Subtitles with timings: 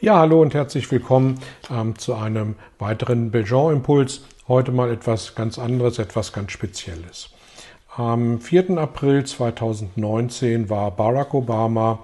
[0.00, 1.40] Ja, hallo und herzlich willkommen
[1.72, 4.22] ähm, zu einem weiteren Belgian-Impuls.
[4.46, 7.30] Heute mal etwas ganz anderes, etwas ganz Spezielles.
[7.96, 8.78] Am 4.
[8.78, 11.98] April 2019 war Barack Obama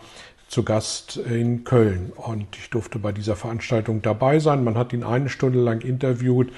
[0.48, 4.64] zu Gast in Köln und ich durfte bei dieser Veranstaltung dabei sein.
[4.64, 6.50] Man hat ihn eine Stunde lang interviewt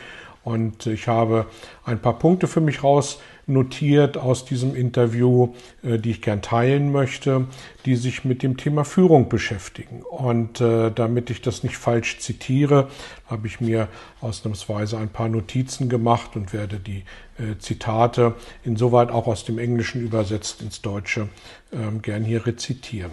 [0.42, 1.44] und ich habe
[1.84, 6.90] ein paar Punkte für mich raus notiert aus diesem Interview, äh, die ich gern teilen
[6.90, 7.46] möchte,
[7.84, 10.02] die sich mit dem Thema Führung beschäftigen.
[10.02, 12.88] Und äh, damit ich das nicht falsch zitiere,
[13.26, 13.88] habe ich mir
[14.20, 17.04] ausnahmsweise ein paar Notizen gemacht und werde die
[17.38, 21.28] äh, Zitate insoweit auch aus dem Englischen übersetzt ins Deutsche
[21.72, 23.12] ähm, gern hier rezitieren.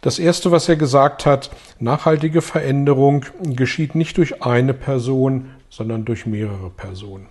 [0.00, 6.26] Das erste, was er gesagt hat, nachhaltige Veränderung geschieht nicht durch eine Person, sondern durch
[6.26, 7.28] mehrere Personen.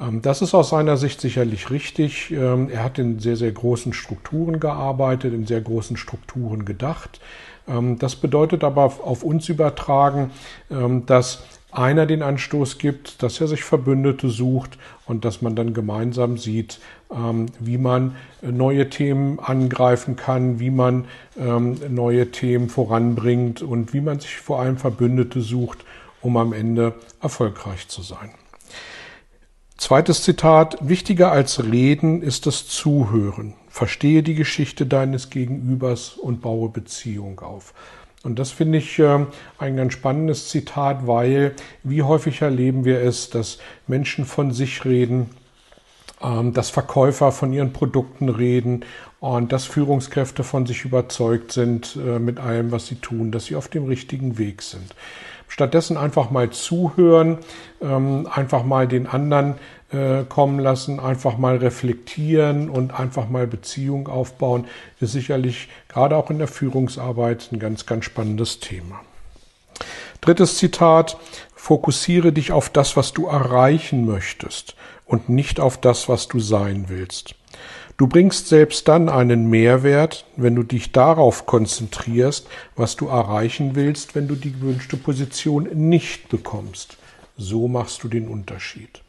[0.00, 2.30] Ähm, das ist aus seiner Sicht sicherlich richtig.
[2.30, 7.20] Ähm, er hat in sehr, sehr großen Strukturen gearbeitet, in sehr großen Strukturen gedacht.
[7.68, 10.30] Ähm, das bedeutet aber auf uns übertragen,
[11.06, 16.38] dass einer den Anstoß gibt, dass er sich Verbündete sucht und dass man dann gemeinsam
[16.38, 16.80] sieht,
[17.58, 21.06] wie man neue Themen angreifen kann, wie man
[21.88, 25.84] neue Themen voranbringt und wie man sich vor allem Verbündete sucht,
[26.22, 28.30] um am Ende erfolgreich zu sein.
[29.90, 33.54] Zweites Zitat, wichtiger als Reden ist das Zuhören.
[33.68, 37.74] Verstehe die Geschichte deines Gegenübers und baue Beziehung auf.
[38.22, 39.26] Und das finde ich äh,
[39.58, 45.30] ein ganz spannendes Zitat, weil wie häufig erleben wir es, dass Menschen von sich reden,
[46.22, 48.84] ähm, dass Verkäufer von ihren Produkten reden
[49.18, 53.56] und dass Führungskräfte von sich überzeugt sind äh, mit allem, was sie tun, dass sie
[53.56, 54.94] auf dem richtigen Weg sind.
[55.50, 57.38] Stattdessen einfach mal zuhören,
[57.82, 59.56] ähm, einfach mal den anderen
[59.90, 64.66] äh, kommen lassen, einfach mal reflektieren und einfach mal Beziehung aufbauen,
[65.00, 69.00] ist sicherlich gerade auch in der Führungsarbeit ein ganz, ganz spannendes Thema.
[70.20, 71.18] Drittes Zitat,
[71.56, 76.84] fokussiere dich auf das, was du erreichen möchtest und nicht auf das, was du sein
[76.86, 77.34] willst.
[78.00, 84.14] Du bringst selbst dann einen Mehrwert, wenn du dich darauf konzentrierst, was du erreichen willst,
[84.14, 86.96] wenn du die gewünschte Position nicht bekommst.
[87.36, 89.02] So machst du den Unterschied.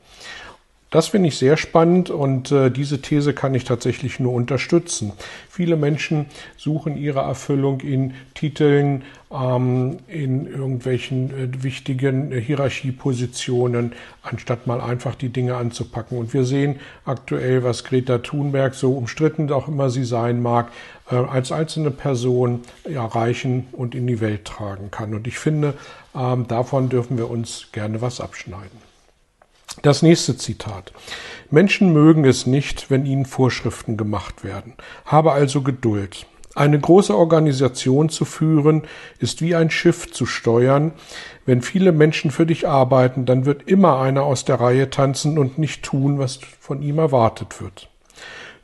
[0.91, 5.13] Das finde ich sehr spannend und äh, diese These kann ich tatsächlich nur unterstützen.
[5.50, 6.25] Viele Menschen
[6.57, 15.16] suchen ihre Erfüllung in Titeln, ähm, in irgendwelchen äh, wichtigen äh, Hierarchiepositionen, anstatt mal einfach
[15.16, 16.18] die Dinge anzupacken.
[16.18, 20.73] Und wir sehen aktuell, was Greta Thunberg, so umstritten auch immer sie sein mag,
[21.09, 25.13] äh, als einzelne Person erreichen und in die Welt tragen kann.
[25.13, 25.73] Und ich finde,
[26.13, 28.91] ähm, davon dürfen wir uns gerne was abschneiden.
[29.82, 30.92] Das nächste Zitat.
[31.50, 34.74] Menschen mögen es nicht, wenn ihnen Vorschriften gemacht werden.
[35.06, 36.26] Habe also Geduld.
[36.54, 38.84] Eine große Organisation zu führen,
[39.20, 40.92] ist wie ein Schiff zu steuern.
[41.46, 45.58] Wenn viele Menschen für dich arbeiten, dann wird immer einer aus der Reihe tanzen und
[45.58, 47.90] nicht tun, was von ihm erwartet wird.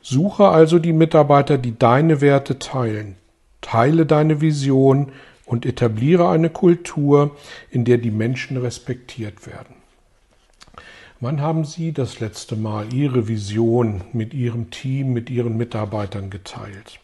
[0.02, 3.16] Suche also die Mitarbeiter, die deine Werte teilen.
[3.62, 5.12] Teile deine Vision
[5.46, 7.36] und etabliere eine Kultur,
[7.70, 9.77] in der die Menschen respektiert werden.
[11.20, 17.00] Wann haben Sie das letzte Mal Ihre Vision mit Ihrem Team, mit Ihren Mitarbeitern geteilt?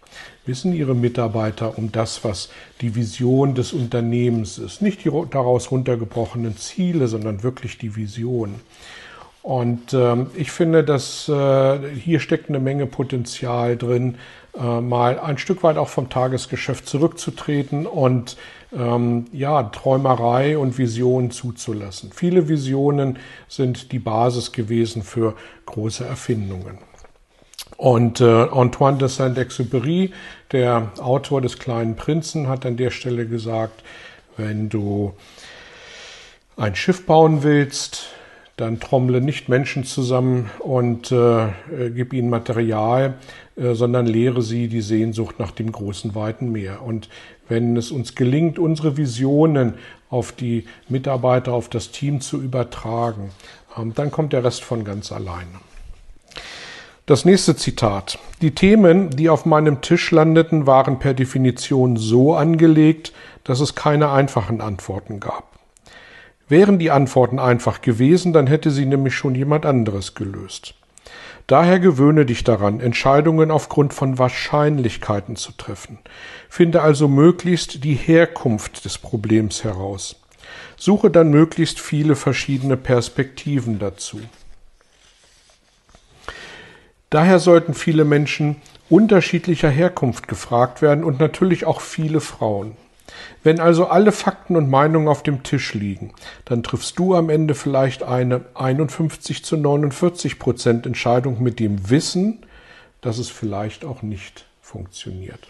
[0.47, 2.49] Wissen Ihre Mitarbeiter um das, was
[2.81, 4.83] die Vision des Unternehmens ist?
[4.83, 8.55] Nicht die daraus runtergebrochenen Ziele, sondern wirklich die Vision.
[9.43, 14.15] Und äh, ich finde, dass äh, hier steckt eine Menge Potenzial drin,
[14.57, 18.37] äh, mal ein Stück weit auch vom Tagesgeschäft zurückzutreten und
[18.77, 22.11] ähm, ja, Träumerei und Visionen zuzulassen.
[22.15, 23.19] Viele Visionen
[23.49, 25.35] sind die Basis gewesen für
[25.67, 26.79] große Erfindungen.
[27.77, 30.13] Und äh, Antoine de Saint-Exupéry,
[30.53, 33.83] der Autor des kleinen Prinzen, hat an der Stelle gesagt,
[34.37, 35.15] wenn du
[36.57, 38.11] ein Schiff bauen willst,
[38.57, 41.49] dann trommle nicht Menschen zusammen und äh,
[41.95, 43.15] gib ihnen Material,
[43.57, 46.83] äh, sondern lehre sie die Sehnsucht nach dem großen, weiten Meer.
[46.83, 47.09] Und
[47.49, 49.75] wenn es uns gelingt, unsere Visionen
[50.09, 53.31] auf die Mitarbeiter, auf das Team zu übertragen,
[53.77, 55.61] ähm, dann kommt der Rest von ganz alleine.
[57.07, 58.19] Das nächste Zitat.
[58.41, 63.13] Die Themen, die auf meinem Tisch landeten, waren per Definition so angelegt,
[63.43, 65.54] dass es keine einfachen Antworten gab.
[66.49, 70.75] Wären die Antworten einfach gewesen, dann hätte sie nämlich schon jemand anderes gelöst.
[71.47, 75.99] Daher gewöhne dich daran, Entscheidungen aufgrund von Wahrscheinlichkeiten zu treffen.
[76.49, 80.17] Finde also möglichst die Herkunft des Problems heraus.
[80.77, 84.21] Suche dann möglichst viele verschiedene Perspektiven dazu.
[87.11, 88.57] Daher sollten viele Menschen
[88.89, 92.77] unterschiedlicher Herkunft gefragt werden und natürlich auch viele Frauen.
[93.43, 96.13] Wenn also alle Fakten und Meinungen auf dem Tisch liegen,
[96.45, 102.47] dann triffst du am Ende vielleicht eine 51 zu 49 Prozent Entscheidung mit dem Wissen,
[103.01, 105.41] dass es vielleicht auch nicht funktioniert.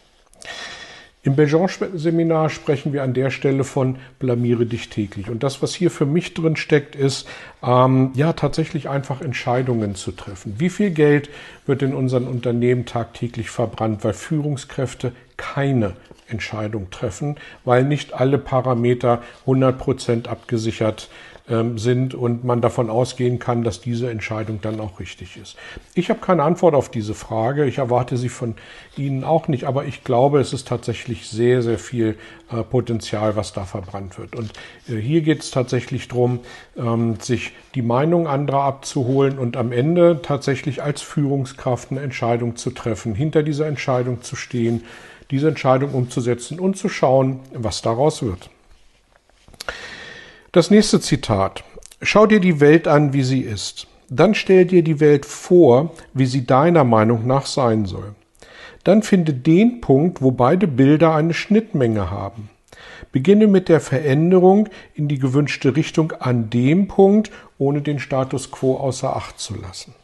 [1.24, 5.30] Im Belgian-Seminar sprechen wir an der Stelle von blamiere dich täglich.
[5.30, 7.26] Und das, was hier für mich drin steckt, ist,
[7.62, 10.56] ähm, ja, tatsächlich einfach Entscheidungen zu treffen.
[10.58, 11.30] Wie viel Geld
[11.64, 15.94] wird in unseren Unternehmen tagtäglich verbrannt, weil Führungskräfte keine
[16.28, 21.08] Entscheidung treffen, weil nicht alle Parameter 100 Prozent abgesichert
[21.46, 25.56] ähm, sind und man davon ausgehen kann, dass diese Entscheidung dann auch richtig ist.
[25.94, 27.66] Ich habe keine Antwort auf diese Frage.
[27.66, 28.54] Ich erwarte sie von
[28.96, 32.16] Ihnen auch nicht, aber ich glaube, es ist tatsächlich sehr, sehr viel
[32.50, 34.34] äh, Potenzial, was da verbrannt wird.
[34.34, 34.52] Und
[34.88, 36.40] äh, hier geht es tatsächlich darum,
[36.78, 42.70] ähm, sich die Meinung anderer abzuholen und am Ende tatsächlich als Führungskraft eine Entscheidung zu
[42.70, 44.82] treffen, hinter dieser Entscheidung zu stehen,
[45.34, 48.50] diese Entscheidung umzusetzen und zu schauen, was daraus wird.
[50.52, 51.64] Das nächste Zitat.
[52.00, 53.88] Schau dir die Welt an, wie sie ist.
[54.08, 58.14] Dann stell dir die Welt vor, wie sie deiner Meinung nach sein soll.
[58.84, 62.48] Dann finde den Punkt, wo beide Bilder eine Schnittmenge haben.
[63.10, 68.76] Beginne mit der Veränderung in die gewünschte Richtung an dem Punkt, ohne den Status quo
[68.76, 69.94] außer Acht zu lassen.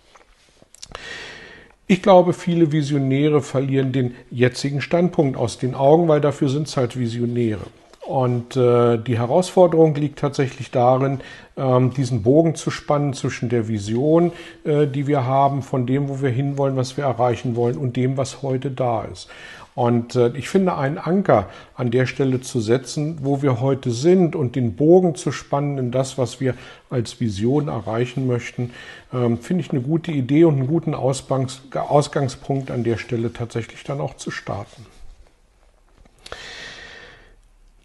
[1.91, 6.77] Ich glaube, viele Visionäre verlieren den jetzigen Standpunkt aus den Augen, weil dafür sind es
[6.77, 7.67] halt Visionäre.
[8.11, 11.21] Und äh, die Herausforderung liegt tatsächlich darin,
[11.57, 14.33] ähm, diesen Bogen zu spannen zwischen der Vision,
[14.65, 18.17] äh, die wir haben, von dem, wo wir hinwollen, was wir erreichen wollen und dem,
[18.17, 19.29] was heute da ist.
[19.77, 24.35] Und äh, ich finde, einen Anker an der Stelle zu setzen, wo wir heute sind
[24.35, 26.55] und den Bogen zu spannen in das, was wir
[26.91, 28.73] als Vision erreichen möchten,
[29.13, 33.85] ähm, finde ich eine gute Idee und einen guten Ausgangs Ausgangspunkt an der Stelle tatsächlich
[33.85, 34.85] dann auch zu starten.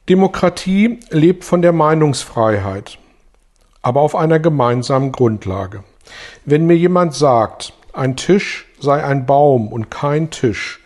[0.08, 3.00] Demokratie lebt von der Meinungsfreiheit,
[3.82, 5.84] aber auf einer gemeinsamen Grundlage.
[6.46, 10.80] Wenn mir jemand sagt, ein Tisch sei ein Baum und kein Tisch,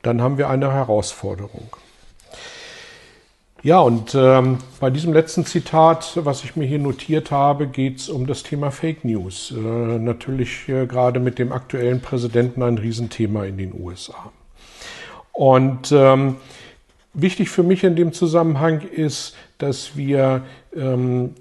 [0.00, 1.76] dann haben wir eine Herausforderung.
[3.62, 8.08] Ja, und ähm, bei diesem letzten Zitat, was ich mir hier notiert habe, geht es
[8.08, 9.52] um das Thema Fake News.
[9.56, 14.32] Äh, natürlich äh, gerade mit dem aktuellen Präsidenten ein Riesenthema in den USA.
[15.32, 16.36] Und ähm,
[17.14, 20.44] Wichtig für mich in dem Zusammenhang ist, dass wir,
[20.74, 21.34] ähm,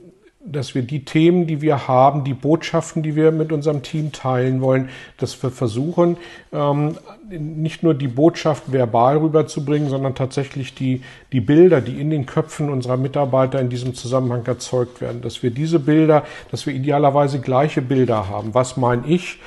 [0.44, 4.60] dass wir die Themen, die wir haben, die Botschaften, die wir mit unserem Team teilen
[4.60, 6.18] wollen, dass wir versuchen,
[6.52, 6.98] ähm,
[7.30, 12.70] nicht nur die Botschaft verbal rüberzubringen, sondern tatsächlich die, die Bilder, die in den Köpfen
[12.70, 17.82] unserer Mitarbeiter in diesem Zusammenhang erzeugt werden, dass wir diese Bilder, dass wir idealerweise gleiche
[17.82, 18.54] Bilder haben.
[18.54, 19.40] Was meine ich?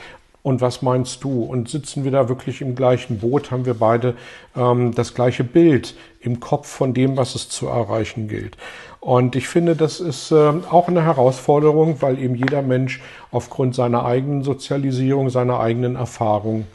[0.45, 1.43] Und was meinst du?
[1.43, 3.51] Und sitzen wir da wirklich im gleichen Boot?
[3.51, 4.15] Haben wir beide
[4.55, 8.59] ähm, das gleiche Bild im Kopf von dem, was es zu erreichen gilt?
[9.01, 13.01] Und ich finde, das ist äh, auch eine Herausforderung, weil eben jeder Mensch
[13.33, 16.67] aufgrund seiner eigenen Sozialisierung, seiner eigenen Erfahrung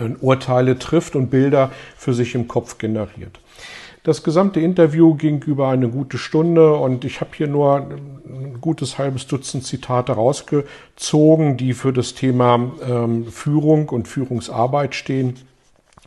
[0.00, 3.38] äh, Urteile trifft und Bilder für sich im Kopf generiert.
[4.04, 8.98] Das gesamte Interview ging über eine gute Stunde und ich habe hier nur ein gutes
[8.98, 15.36] halbes Dutzend Zitate rausgezogen, die für das Thema ähm, Führung und Führungsarbeit stehen.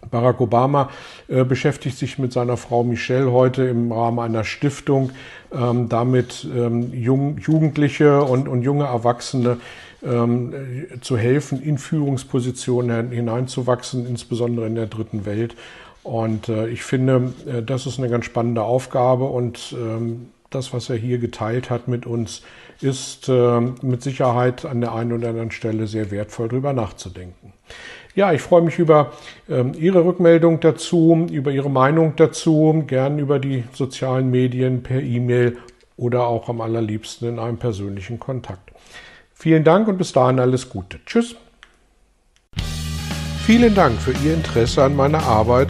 [0.10, 0.90] Barack Obama
[1.28, 5.12] äh, beschäftigt sich mit seiner Frau Michelle heute im Rahmen einer Stiftung
[5.54, 9.58] ähm, damit, ähm, jung, Jugendliche und, und junge Erwachsene
[10.04, 10.54] ähm,
[11.02, 15.56] zu helfen, in Führungspositionen hineinzuwachsen, insbesondere in der dritten Welt.
[16.04, 20.90] Und äh, ich finde, äh, das ist eine ganz spannende Aufgabe und ähm, das, was
[20.90, 22.42] er hier geteilt hat mit uns,
[22.82, 27.54] ist äh, mit Sicherheit an der einen oder anderen Stelle sehr wertvoll, darüber nachzudenken.
[28.16, 29.14] Ja, ich freue mich über
[29.50, 35.58] ähm, Ihre Rückmeldung dazu, über Ihre Meinung dazu, gern über die sozialen Medien, per E-Mail
[35.96, 38.72] oder auch am allerliebsten in einem persönlichen Kontakt.
[39.34, 41.00] Vielen Dank und bis dahin alles Gute.
[41.06, 41.36] Tschüss.
[43.46, 45.70] Vielen Dank für Ihr Interesse an meiner Arbeit